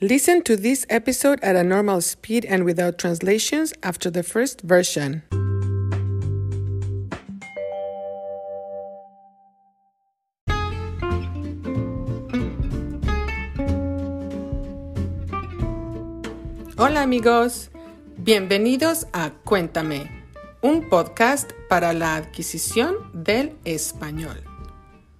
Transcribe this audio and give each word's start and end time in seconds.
Listen 0.00 0.42
to 0.42 0.56
this 0.56 0.84
episode 0.90 1.38
at 1.40 1.54
a 1.54 1.62
normal 1.62 2.00
speed 2.00 2.44
and 2.46 2.64
without 2.64 2.98
translations 2.98 3.72
after 3.84 4.10
the 4.10 4.24
first 4.24 4.60
version. 4.62 5.22
Hola 16.76 17.02
amigos, 17.02 17.70
bienvenidos 18.18 19.06
a 19.12 19.30
Cuéntame, 19.44 20.10
un 20.60 20.88
podcast 20.88 21.52
para 21.68 21.92
la 21.92 22.16
adquisición 22.16 22.96
del 23.12 23.56
español. 23.64 24.42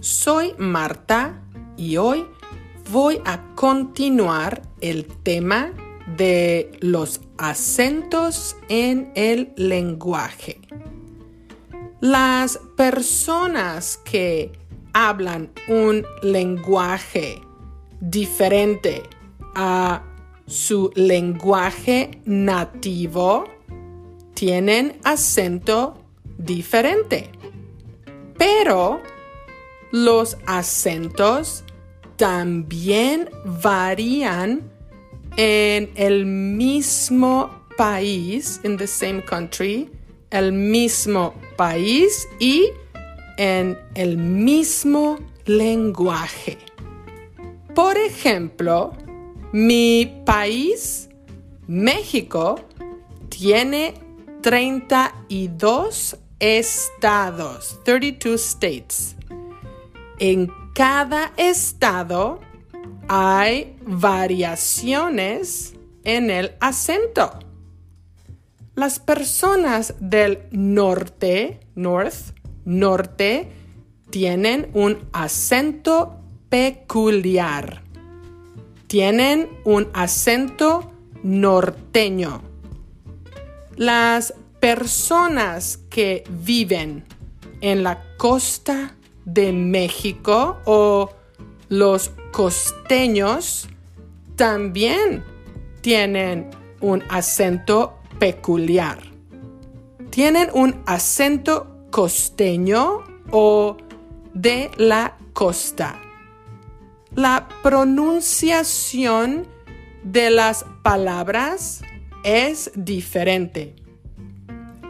Soy 0.00 0.54
Marta 0.58 1.40
y 1.76 1.98
hoy 1.98 2.26
voy 2.90 3.20
a 3.24 3.54
continuar 3.54 4.62
el 4.80 5.06
tema 5.22 5.72
de 6.16 6.70
los 6.80 7.20
acentos 7.36 8.56
en 8.68 9.10
el 9.14 9.52
lenguaje. 9.56 10.60
Las 12.00 12.58
personas 12.76 13.98
que 13.98 14.52
hablan 14.92 15.50
un 15.68 16.04
lenguaje 16.22 17.40
diferente 18.00 19.02
a 19.54 20.02
su 20.46 20.92
lenguaje 20.94 22.20
nativo 22.24 23.44
tienen 24.34 24.98
acento 25.02 25.98
diferente. 26.38 27.30
Pero 28.38 29.00
los 29.90 30.36
acentos 30.46 31.64
también 32.16 33.30
varían 33.44 34.62
en 35.36 35.90
el 35.94 36.24
mismo 36.26 37.50
país, 37.76 38.60
in 38.64 38.76
the 38.76 38.86
same 38.86 39.22
country, 39.22 39.90
el 40.30 40.52
mismo 40.52 41.34
país 41.56 42.26
y 42.38 42.70
en 43.36 43.78
el 43.94 44.16
mismo 44.16 45.18
lenguaje. 45.44 46.58
Por 47.74 47.98
ejemplo, 47.98 48.92
mi 49.52 50.22
país, 50.24 51.08
México, 51.66 52.58
tiene 53.28 53.94
32 54.42 56.16
estados, 56.38 57.78
32 57.84 58.40
states. 58.40 59.16
Cada 60.76 61.32
estado 61.38 62.38
hay 63.08 63.78
variaciones 63.86 65.72
en 66.04 66.28
el 66.30 66.52
acento. 66.60 67.30
Las 68.74 68.98
personas 68.98 69.94
del 70.00 70.42
norte, 70.50 71.60
north, 71.76 72.34
norte, 72.66 73.50
tienen 74.10 74.68
un 74.74 74.98
acento 75.14 76.20
peculiar. 76.50 77.82
Tienen 78.86 79.48
un 79.64 79.88
acento 79.94 80.92
norteño. 81.22 82.42
Las 83.76 84.34
personas 84.60 85.78
que 85.88 86.22
viven 86.28 87.06
en 87.62 87.82
la 87.82 88.04
costa 88.18 88.94
de 89.26 89.52
México 89.52 90.56
o 90.64 91.10
los 91.68 92.12
costeños 92.32 93.68
también 94.36 95.22
tienen 95.82 96.50
un 96.80 97.02
acento 97.10 97.98
peculiar. 98.18 98.98
Tienen 100.10 100.48
un 100.54 100.80
acento 100.86 101.66
costeño 101.90 103.04
o 103.30 103.76
de 104.32 104.70
la 104.76 105.16
costa. 105.32 106.00
La 107.14 107.48
pronunciación 107.62 109.46
de 110.02 110.30
las 110.30 110.64
palabras 110.82 111.82
es 112.22 112.70
diferente. 112.74 113.74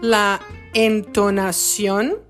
La 0.00 0.40
entonación 0.72 2.29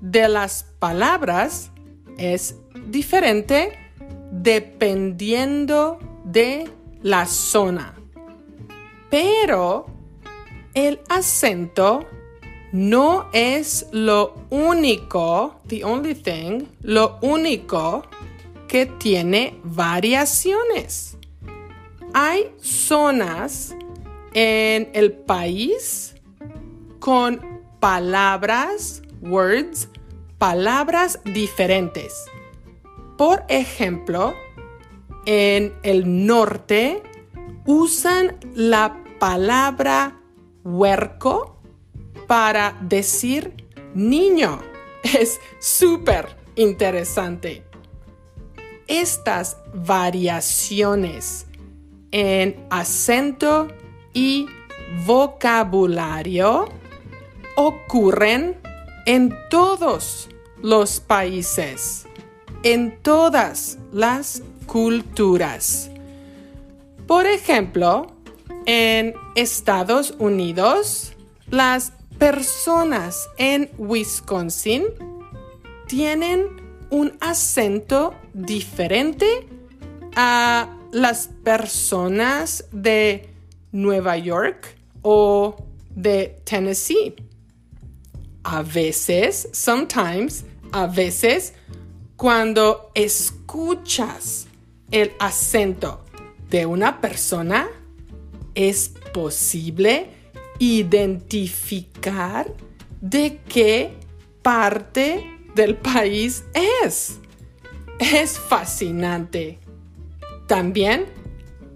de 0.00 0.28
las 0.28 0.64
palabras 0.78 1.70
es 2.16 2.56
diferente 2.86 3.78
dependiendo 4.30 5.98
de 6.24 6.70
la 7.02 7.26
zona. 7.26 7.94
Pero 9.10 9.86
el 10.74 11.00
acento 11.08 12.06
no 12.72 13.28
es 13.32 13.86
lo 13.92 14.34
único, 14.50 15.60
the 15.66 15.84
only 15.84 16.14
thing, 16.14 16.64
lo 16.82 17.18
único 17.22 18.02
que 18.66 18.84
tiene 18.86 19.58
variaciones. 19.64 21.16
Hay 22.12 22.50
zonas 22.60 23.74
en 24.34 24.90
el 24.92 25.12
país 25.12 26.14
con 27.00 27.40
palabras 27.80 29.02
words, 29.20 29.88
palabras 30.38 31.20
diferentes. 31.24 32.24
Por 33.16 33.44
ejemplo, 33.48 34.34
en 35.26 35.74
el 35.82 36.26
norte 36.26 37.02
usan 37.66 38.38
la 38.54 39.02
palabra 39.18 40.20
huerco 40.64 41.60
para 42.26 42.76
decir 42.80 43.54
niño. 43.94 44.60
Es 45.02 45.40
súper 45.58 46.36
interesante. 46.56 47.62
Estas 48.88 49.56
variaciones 49.72 51.46
en 52.10 52.66
acento 52.68 53.68
y 54.12 54.46
vocabulario 55.06 56.68
ocurren 57.56 58.56
en 59.08 59.34
todos 59.48 60.28
los 60.60 61.00
países, 61.00 62.04
en 62.62 63.00
todas 63.00 63.78
las 63.90 64.42
culturas. 64.66 65.90
Por 67.06 67.24
ejemplo, 67.24 68.12
en 68.66 69.14
Estados 69.34 70.14
Unidos, 70.18 71.14
las 71.48 71.94
personas 72.18 73.30
en 73.38 73.70
Wisconsin 73.78 74.84
tienen 75.86 76.44
un 76.90 77.16
acento 77.20 78.14
diferente 78.34 79.48
a 80.16 80.68
las 80.92 81.30
personas 81.42 82.66
de 82.72 83.30
Nueva 83.72 84.18
York 84.18 84.76
o 85.00 85.56
de 85.94 86.42
Tennessee 86.44 87.14
a 88.50 88.62
veces, 88.62 89.46
sometimes, 89.52 90.46
a 90.72 90.86
veces, 90.86 91.52
cuando 92.16 92.90
escuchas 92.94 94.46
el 94.90 95.12
acento 95.18 96.02
de 96.48 96.64
una 96.64 96.98
persona, 97.02 97.68
es 98.54 98.94
posible 99.12 100.08
identificar 100.58 102.50
de 103.02 103.38
qué 103.46 103.98
parte 104.40 105.30
del 105.54 105.76
país 105.76 106.42
es. 106.82 107.18
Es 107.98 108.38
fascinante. 108.38 109.58
También 110.46 111.04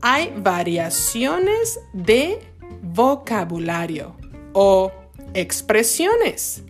hay 0.01 0.33
variaciones 0.39 1.81
de 1.93 2.39
vocabulario 2.81 4.17
o 4.55 4.91
expresiones. 5.35 6.63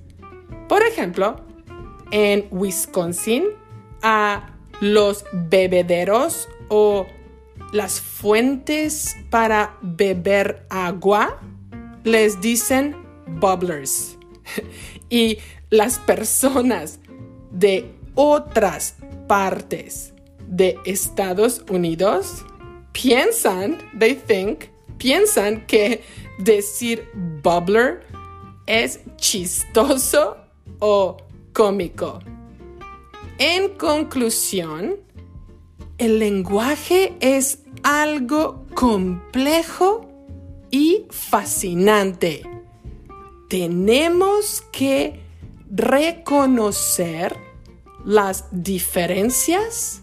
Por 0.68 0.82
ejemplo, 0.82 1.36
en 2.10 2.46
Wisconsin, 2.50 3.44
a 4.02 4.50
los 4.80 5.24
bebederos 5.32 6.48
o 6.68 7.06
las 7.72 8.00
fuentes 8.00 9.16
para 9.30 9.76
beber 9.80 10.66
agua 10.68 11.40
les 12.04 12.40
dicen 12.40 12.96
bubblers. 13.40 14.18
y 15.10 15.38
las 15.70 15.98
personas 15.98 17.00
de 17.50 17.90
otras 18.14 18.96
partes 19.26 20.12
de 20.48 20.76
Estados 20.84 21.64
Unidos 21.70 22.44
piensan, 22.92 23.78
they 23.98 24.14
think, 24.14 24.64
piensan 24.98 25.66
que 25.66 26.02
decir 26.38 27.08
bubbler 27.42 28.02
es 28.66 29.00
chistoso 29.16 30.36
o 30.78 31.16
cómico. 31.52 32.20
En 33.38 33.70
conclusión, 33.76 34.96
El 35.98 36.18
lenguaje 36.18 37.14
es 37.20 37.58
algo 37.82 38.64
complejo 38.74 40.08
y 40.70 41.06
fascinante. 41.10 42.42
Tenemos 43.48 44.62
que 44.72 45.20
reconocer 45.70 47.36
las 48.04 48.46
diferencias 48.50 50.02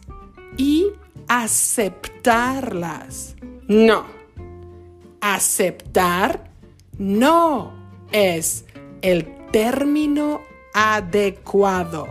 y 0.56 0.88
aceptarlas. 1.28 3.36
No, 3.68 4.06
aceptar 5.22 6.52
no 6.98 7.79
es 8.12 8.66
el 9.02 9.26
término 9.52 10.42
adecuado. 10.74 12.08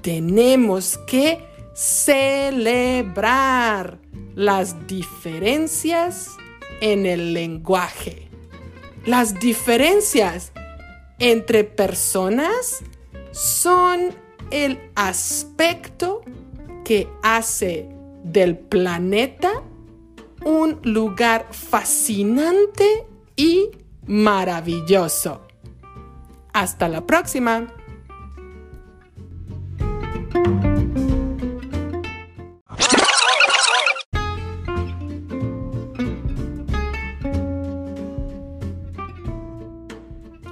Tenemos 0.00 0.98
que 1.06 1.44
celebrar 1.74 3.18
las 4.34 4.86
diferencias 4.86 6.28
en 6.80 7.06
el 7.06 7.32
lenguaje. 7.34 8.28
Las 9.06 9.38
diferencias 9.38 10.52
entre 11.18 11.64
personas 11.64 12.82
son 13.30 14.14
el 14.50 14.78
aspecto 14.94 16.22
que 16.84 17.08
hace 17.22 17.88
del 18.24 18.58
planeta 18.58 19.62
un 20.44 20.80
lugar 20.82 21.46
fascinante 21.52 23.06
y 23.36 23.70
maravilloso. 24.06 25.42
Hasta 26.52 26.88
la 26.88 27.06
próxima. 27.06 27.72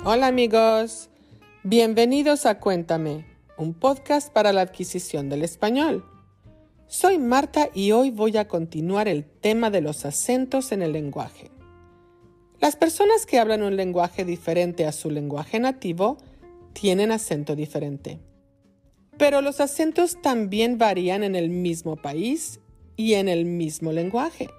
Hola 0.02 0.26
amigos, 0.26 1.08
bienvenidos 1.62 2.47
a 2.47 2.58
Cuéntame, 2.58 3.26
un 3.56 3.75
podcast 3.75 4.32
para 4.32 4.52
la 4.52 4.62
adquisición 4.62 5.29
del 5.29 5.44
español. 5.44 6.05
Soy 6.88 7.19
Marta 7.19 7.69
y 7.73 7.93
hoy 7.93 8.11
voy 8.11 8.37
a 8.37 8.49
continuar 8.49 9.06
el 9.06 9.25
tema 9.25 9.70
de 9.70 9.82
los 9.82 10.05
acentos 10.05 10.73
en 10.73 10.82
el 10.82 10.93
lenguaje. 10.93 11.52
Las 12.61 12.77
personas 12.77 13.25
que 13.25 13.39
hablan 13.39 13.62
un 13.62 13.77
lenguaje 13.77 14.25
diferente 14.27 14.85
a 14.85 14.93
su 14.93 15.11
lenguaje 15.11 15.59
nativo 15.59 16.19
tienen 16.75 17.11
acento 17.11 17.57
diferente. 17.57 18.21
Pero 19.17 19.41
los 19.41 19.61
acentos 19.61 20.21
también 20.21 20.77
varían 20.77 21.23
en 21.23 21.37
el 21.37 21.49
mismo 21.49 21.97
país 21.97 22.61
y 22.97 23.15
en 23.15 23.29
el 23.29 23.47
mismo 23.47 23.93
lenguaje. 23.93 24.51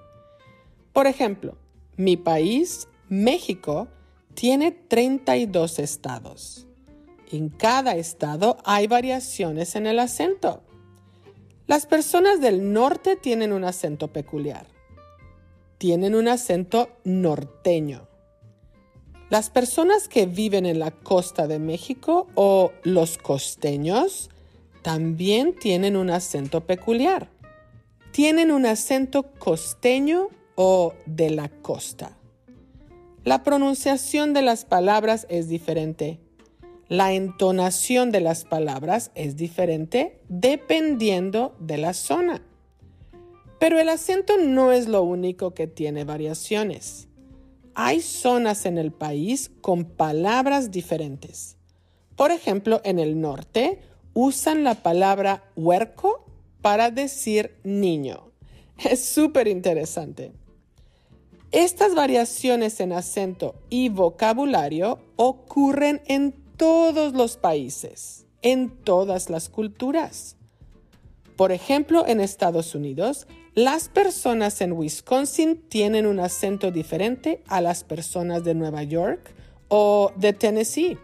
Por 0.94 1.06
ejemplo, 1.06 1.58
mi 1.96 2.18
país, 2.18 2.88
México, 3.08 3.88
tiene 4.34 4.72
32 4.72 5.78
estados. 5.78 6.68
En 7.32 7.50
cada 7.50 7.96
estado 7.96 8.58
hay 8.66 8.88
variaciones 8.88 9.76
en 9.76 9.86
el 9.86 10.00
acento. 10.00 10.64
Las 11.68 11.86
personas 11.86 12.42
del 12.42 12.74
norte 12.74 13.16
tienen 13.16 13.54
un 13.54 13.64
acento 13.64 14.08
peculiar. 14.08 14.71
Tienen 15.82 16.14
un 16.14 16.28
acento 16.28 16.90
norteño. 17.06 18.08
Las 19.32 19.50
personas 19.50 20.08
que 20.08 20.28
viven 20.28 20.68
en 20.68 20.78
la 20.78 20.92
costa 20.92 21.48
de 21.48 21.58
México 21.58 22.28
o 22.36 22.72
los 22.84 23.18
costeños 23.18 24.30
también 24.84 25.56
tienen 25.56 25.98
un 25.98 26.12
acento 26.12 26.68
peculiar. 26.68 27.32
Tienen 28.12 28.52
un 28.52 28.68
acento 28.68 29.32
costeño 29.40 30.28
o 30.54 30.94
de 31.08 31.32
la 31.32 31.50
costa. 31.50 32.16
La 33.24 33.42
pronunciación 33.42 34.34
de 34.34 34.44
las 34.44 34.66
palabras 34.66 35.26
es 35.32 35.48
diferente. 35.48 36.20
La 36.90 37.14
entonación 37.14 38.12
de 38.12 38.22
las 38.22 38.46
palabras 38.46 39.10
es 39.16 39.36
diferente 39.36 40.22
dependiendo 40.30 41.56
de 41.60 41.80
la 41.80 41.96
zona. 41.96 42.44
Pero 43.62 43.80
el 43.80 43.90
acento 43.90 44.38
no 44.40 44.72
es 44.72 44.88
lo 44.88 45.04
único 45.04 45.54
que 45.54 45.68
tiene 45.68 46.04
variaciones. 46.04 47.08
Hay 47.76 48.02
zonas 48.02 48.66
en 48.66 48.80
el 48.80 48.92
país 48.92 49.52
con 49.62 49.86
palabras 49.86 50.72
diferentes. 50.72 51.58
Por 52.16 52.32
ejemplo, 52.32 52.82
en 52.84 52.98
el 52.98 53.22
norte 53.22 53.80
usan 54.16 54.64
la 54.64 54.74
palabra 54.74 55.44
huerco 55.56 56.26
para 56.64 56.90
decir 56.90 57.60
niño. 57.64 58.32
Es 58.90 59.06
súper 59.06 59.48
interesante. 59.48 60.32
Estas 61.52 61.94
variaciones 61.94 62.80
en 62.80 62.94
acento 62.94 63.54
y 63.70 63.90
vocabulario 63.90 64.98
ocurren 65.18 66.02
en 66.08 66.34
todos 66.58 67.14
los 67.14 67.38
países, 67.38 68.26
en 68.42 68.72
todas 68.72 69.30
las 69.30 69.50
culturas. 69.50 70.36
Por 71.36 71.52
ejemplo, 71.52 72.08
en 72.08 72.22
Estados 72.22 72.74
Unidos, 72.74 73.28
las 73.54 73.90
personas 73.90 74.62
en 74.62 74.72
Wisconsin 74.72 75.62
tienen 75.68 76.06
un 76.06 76.20
acento 76.20 76.72
diferente 76.72 77.44
a 77.48 77.60
las 77.60 77.84
personas 77.84 78.44
de 78.44 78.56
Nueva 78.56 78.84
York 78.84 79.34
o 79.68 80.14
de 80.16 80.34
Tennessee. 80.34 80.98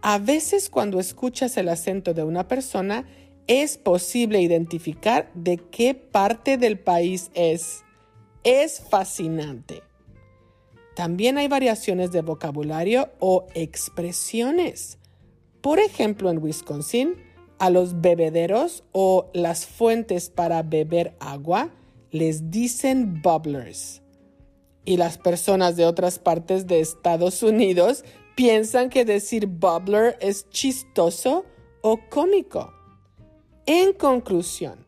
A 0.00 0.18
veces 0.18 0.70
cuando 0.70 0.98
escuchas 0.98 1.56
el 1.56 1.68
acento 1.68 2.14
de 2.14 2.22
una 2.22 2.48
persona, 2.48 3.06
es 3.46 3.76
posible 3.76 4.40
identificar 4.40 5.30
de 5.34 5.58
qué 5.58 5.94
parte 5.94 6.56
del 6.56 6.78
país 6.78 7.30
es 7.34 7.82
es 8.46 8.80
fascinante. 8.80 9.82
También 10.94 11.36
hay 11.36 11.48
variaciones 11.48 12.12
de 12.12 12.22
vocabulario 12.22 13.10
o 13.18 13.48
expresiones. 13.54 14.98
Por 15.60 15.80
ejemplo, 15.80 16.30
en 16.30 16.38
Wisconsin, 16.38 17.16
a 17.58 17.70
los 17.70 18.00
bebederos 18.00 18.84
o 18.92 19.30
las 19.32 19.66
fuentes 19.66 20.30
para 20.30 20.62
beber 20.62 21.14
agua 21.20 21.70
les 22.10 22.50
dicen 22.50 23.22
bubblers. 23.22 24.02
Y 24.84 24.96
las 24.96 25.18
personas 25.18 25.76
de 25.76 25.84
otras 25.84 26.18
partes 26.18 26.66
de 26.66 26.80
Estados 26.80 27.42
Unidos 27.42 28.04
piensan 28.36 28.90
que 28.90 29.04
decir 29.04 29.46
bubbler 29.46 30.16
es 30.20 30.48
chistoso 30.50 31.44
o 31.80 31.98
cómico. 32.08 32.72
En 33.66 33.92
conclusión, 33.92 34.86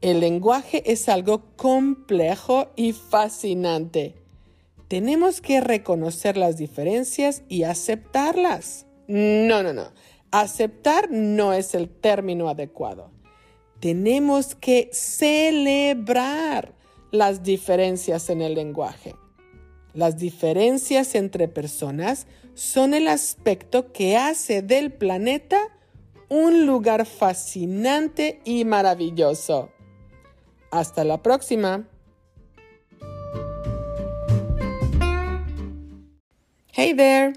el 0.00 0.20
lenguaje 0.20 0.82
es 0.90 1.08
algo 1.08 1.42
complejo 1.56 2.70
y 2.76 2.92
fascinante. 2.92 4.14
Tenemos 4.88 5.40
que 5.40 5.60
reconocer 5.60 6.36
las 6.36 6.56
diferencias 6.56 7.42
y 7.48 7.62
aceptarlas. 7.62 8.86
No, 9.06 9.62
no, 9.62 9.72
no. 9.72 9.92
Aceptar 10.32 11.10
no 11.10 11.52
es 11.52 11.74
el 11.74 11.88
término 11.88 12.48
adecuado. 12.48 13.10
Tenemos 13.80 14.54
que 14.54 14.88
celebrar 14.92 16.72
las 17.10 17.42
diferencias 17.42 18.30
en 18.30 18.40
el 18.40 18.54
lenguaje. 18.54 19.16
Las 19.92 20.18
diferencias 20.18 21.16
entre 21.16 21.48
personas 21.48 22.28
son 22.54 22.94
el 22.94 23.08
aspecto 23.08 23.92
que 23.92 24.16
hace 24.16 24.62
del 24.62 24.92
planeta 24.92 25.58
un 26.28 26.64
lugar 26.64 27.06
fascinante 27.06 28.40
y 28.44 28.64
maravilloso. 28.64 29.70
Hasta 30.70 31.02
la 31.02 31.20
próxima. 31.22 31.88
Hey 36.72 36.94
there! 36.94 37.32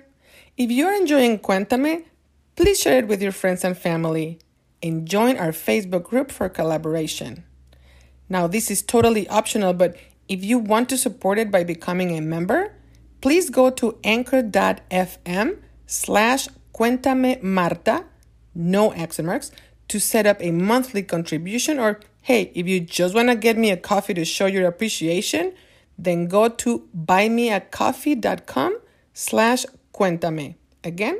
If 0.55 0.69
you're 0.69 0.95
enjoying 0.95 1.39
Cuéntame, 1.39 2.12
please 2.55 2.79
share 2.79 2.99
it 2.99 3.07
with 3.07 3.21
your 3.21 3.31
friends 3.31 3.63
and 3.63 3.77
family 3.77 4.39
and 4.81 5.07
join 5.07 5.37
our 5.37 5.51
Facebook 5.51 6.03
group 6.03 6.31
for 6.31 6.49
collaboration. 6.49 7.43
Now, 8.29 8.47
this 8.47 8.69
is 8.71 8.81
totally 8.81 9.27
optional, 9.29 9.73
but 9.73 9.95
if 10.27 10.43
you 10.43 10.57
want 10.57 10.89
to 10.89 10.97
support 10.97 11.37
it 11.37 11.51
by 11.51 11.63
becoming 11.63 12.17
a 12.17 12.21
member, 12.21 12.73
please 13.21 13.49
go 13.49 13.69
to 13.69 13.97
anchor.fm 14.03 15.57
slash 15.85 16.47
Cuéntame 16.73 17.41
Marta, 17.43 18.05
no 18.55 18.93
accent 18.93 19.27
marks, 19.27 19.51
to 19.87 19.99
set 19.99 20.25
up 20.25 20.41
a 20.41 20.51
monthly 20.51 21.03
contribution 21.03 21.79
or 21.79 21.99
Hey, 22.23 22.53
if 22.55 22.69
you 22.69 22.79
just 22.79 23.13
want 23.13 23.27
to 23.27 23.35
get 23.35 23.57
me 23.57 23.69
a 23.69 23.75
coffee 23.75 24.13
to 24.13 24.23
show 24.23 24.45
your 24.45 24.65
appreciation, 24.65 25.53
then 25.97 26.27
go 26.27 26.47
to 26.47 26.87
buymeacoffee.com 26.97 28.79
slash 29.13 29.65
cuéntame. 29.93 30.55
Again, 30.85 31.19